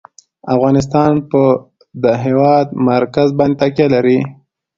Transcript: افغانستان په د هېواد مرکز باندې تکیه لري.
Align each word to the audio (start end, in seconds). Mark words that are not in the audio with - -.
افغانستان 0.55 1.11
په 1.31 1.41
د 2.03 2.05
هېواد 2.23 2.67
مرکز 2.89 3.29
باندې 3.39 3.55
تکیه 3.61 3.87
لري. 3.95 4.19